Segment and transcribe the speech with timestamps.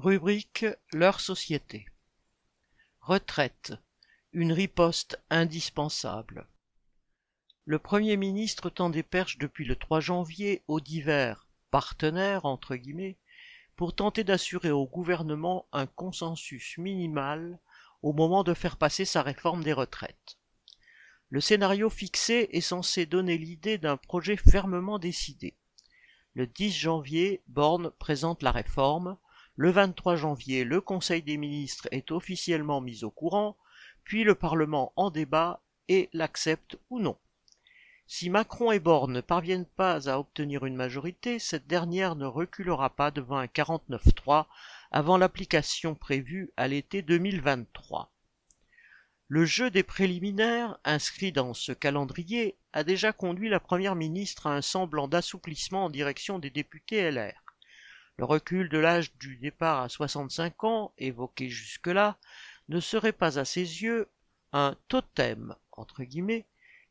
[0.00, 1.84] Rubrique Leur société.
[3.00, 3.72] Retraite.
[4.32, 6.46] Une riposte indispensable.
[7.64, 13.16] Le Premier ministre tend des perches depuis le 3 janvier aux divers partenaires entre guillemets
[13.74, 17.58] pour tenter d'assurer au gouvernement un consensus minimal
[18.02, 20.38] au moment de faire passer sa réforme des retraites.
[21.28, 25.56] Le scénario fixé est censé donner l'idée d'un projet fermement décidé.
[26.34, 29.18] Le 10 janvier, Borne présente la réforme,
[29.58, 33.56] le 23 janvier, le Conseil des ministres est officiellement mis au courant,
[34.04, 37.16] puis le Parlement en débat et l'accepte ou non.
[38.06, 42.90] Si Macron et Borne ne parviennent pas à obtenir une majorité, cette dernière ne reculera
[42.90, 44.46] pas devant un 49-3
[44.92, 48.12] avant l'application prévue à l'été 2023.
[49.26, 54.54] Le jeu des préliminaires, inscrit dans ce calendrier, a déjà conduit la Première ministre à
[54.54, 57.47] un semblant d'assouplissement en direction des députés LR.
[58.18, 62.18] Le recul de l'âge du départ à 65 ans, évoqué jusque-là,
[62.68, 64.08] ne serait pas à ses yeux
[64.52, 66.44] un totem, entre guillemets,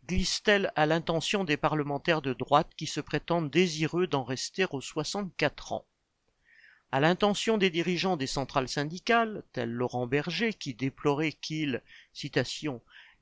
[0.07, 5.73] glisse-t-elle à l'intention des parlementaires de droite qui se prétendent désireux d'en rester aux 64
[5.73, 5.85] ans.
[6.93, 11.83] À l'intention des dirigeants des centrales syndicales, tel Laurent Berger qui déplorait qu'il,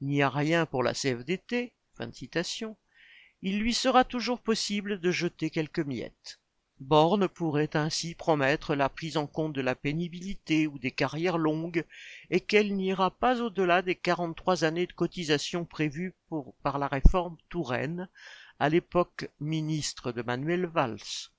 [0.02, 2.78] n'y a rien pour la CFDT, fin de citation,
[3.42, 6.40] il lui sera toujours possible de jeter quelques miettes.
[6.82, 11.86] Borne pourrait ainsi promettre la prise en compte de la pénibilité ou des carrières longues
[12.30, 16.14] et qu'elle n'ira pas au-delà des 43 années de cotisation prévues
[16.64, 18.10] par la réforme Touraine,
[18.60, 21.30] à l'époque ministre de Manuel Valls.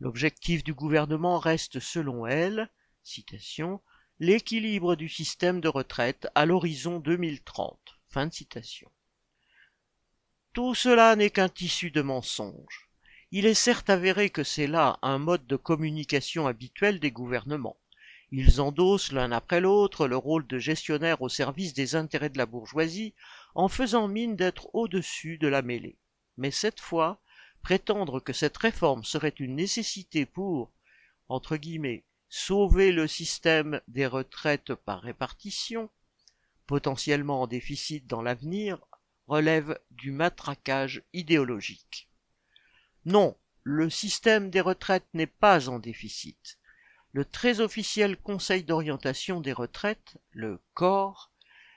[0.00, 2.70] L'objectif du gouvernement reste selon elle,
[3.02, 3.82] citation,
[4.18, 7.78] l'équilibre du système de retraite à l'horizon 2030.
[8.08, 8.90] Fin de citation.
[10.54, 12.87] Tout cela n'est qu'un tissu de mensonges.
[13.30, 17.76] Il est certes avéré que c'est là un mode de communication habituel des gouvernements.
[18.30, 22.46] Ils endossent l'un après l'autre le rôle de gestionnaire au service des intérêts de la
[22.46, 23.12] bourgeoisie
[23.54, 25.98] en faisant mine d'être au-dessus de la mêlée.
[26.38, 27.20] Mais cette fois,
[27.62, 30.70] prétendre que cette réforme serait une nécessité pour,
[31.28, 35.90] entre guillemets, sauver le système des retraites par répartition,
[36.66, 38.78] potentiellement en déficit dans l'avenir,
[39.26, 42.07] relève du matraquage idéologique.
[43.10, 46.58] Non, le système des retraites n'est pas en déficit.
[47.12, 51.30] Le très officiel Conseil d'orientation des retraites, le COR,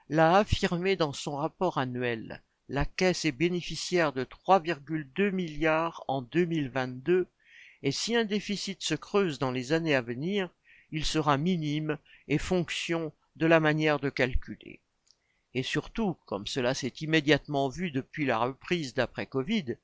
[0.10, 2.44] l'a affirmé dans son rapport annuel.
[2.68, 7.28] La caisse est bénéficiaire de 3,2 milliards en 2022
[7.82, 10.50] et si un déficit se creuse dans les années à venir,
[10.92, 11.98] il sera minime
[12.28, 14.82] et fonction de la manière de calculer.
[15.54, 19.78] Et surtout, comme cela s'est immédiatement vu depuis la reprise d'après Covid,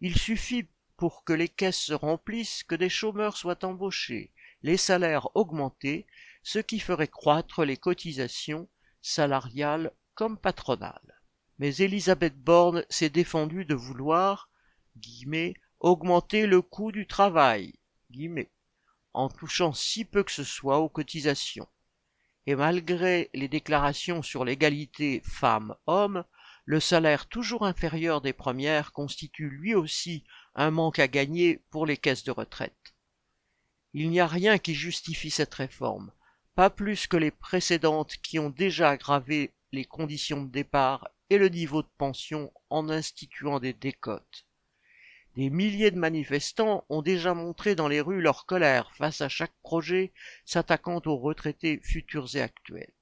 [0.00, 0.66] il suffit
[1.10, 4.32] que les caisses se remplissent, que des chômeurs soient embauchés,
[4.62, 6.06] les salaires augmentés,
[6.42, 8.68] ce qui ferait croître les cotisations
[9.00, 11.20] salariales comme patronales.
[11.58, 14.50] Mais Elisabeth Borne s'est défendue de vouloir
[14.96, 17.74] guillemets, augmenter le coût du travail
[18.10, 18.52] guillemets,
[19.12, 21.68] en touchant si peu que ce soit aux cotisations.
[22.46, 26.24] Et malgré les déclarations sur l'égalité femmes-hommes,
[26.64, 30.24] le salaire toujours inférieur des premières constitue lui aussi
[30.54, 32.94] un manque à gagner pour les caisses de retraite.
[33.94, 36.12] Il n'y a rien qui justifie cette réforme,
[36.54, 41.48] pas plus que les précédentes qui ont déjà aggravé les conditions de départ et le
[41.48, 44.46] niveau de pension en instituant des décotes.
[45.34, 49.54] Des milliers de manifestants ont déjà montré dans les rues leur colère face à chaque
[49.62, 50.12] projet
[50.44, 52.92] s'attaquant aux retraités futurs et actuels.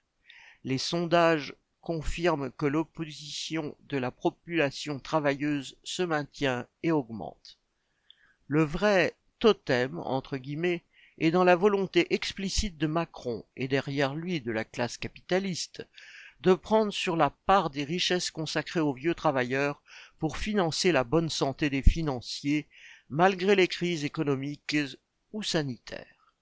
[0.63, 7.59] Les sondages confirme que l'opposition de la population travailleuse se maintient et augmente.
[8.47, 10.85] Le vrai totem, entre guillemets,
[11.19, 15.87] est dans la volonté explicite de Macron et derrière lui de la classe capitaliste
[16.41, 19.83] de prendre sur la part des richesses consacrées aux vieux travailleurs
[20.19, 22.67] pour financer la bonne santé des financiers
[23.11, 24.77] malgré les crises économiques
[25.33, 26.35] ou sanitaires.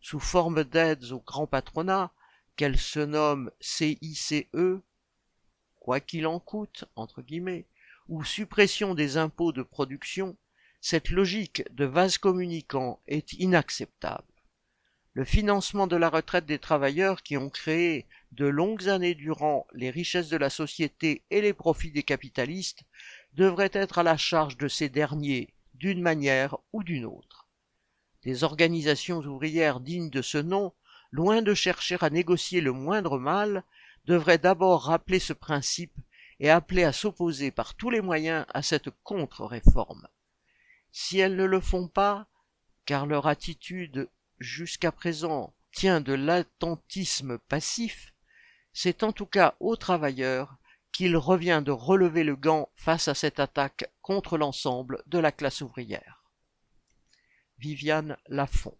[0.00, 2.12] Sous forme d'aides au grand patronat,
[2.56, 4.46] qu'elle se nomme CICE,
[5.78, 7.66] quoi qu'il en coûte, entre guillemets,
[8.08, 10.36] ou suppression des impôts de production,
[10.80, 14.24] cette logique de vase communicant est inacceptable.
[15.14, 19.90] Le financement de la retraite des travailleurs qui ont créé de longues années durant les
[19.90, 22.82] richesses de la société et les profits des capitalistes
[23.32, 27.48] devrait être à la charge de ces derniers d'une manière ou d'une autre.
[28.24, 30.72] Des organisations ouvrières dignes de ce nom
[31.16, 33.64] loin de chercher à négocier le moindre mal,
[34.04, 35.96] devrait d'abord rappeler ce principe
[36.40, 40.06] et appeler à s'opposer par tous les moyens à cette contre-réforme.
[40.92, 42.28] Si elles ne le font pas,
[42.84, 44.10] car leur attitude
[44.40, 48.12] jusqu'à présent tient de l'attentisme passif,
[48.74, 50.58] c'est en tout cas aux travailleurs
[50.92, 55.62] qu'il revient de relever le gant face à cette attaque contre l'ensemble de la classe
[55.62, 56.24] ouvrière.
[57.58, 58.76] Viviane Lafont